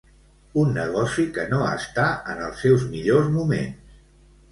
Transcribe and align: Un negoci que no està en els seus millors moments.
Un 0.59 0.69
negoci 0.77 1.25
que 1.35 1.43
no 1.51 1.59
està 1.71 2.05
en 2.35 2.41
els 2.45 2.63
seus 2.65 2.87
millors 2.95 3.29
moments. 3.37 4.01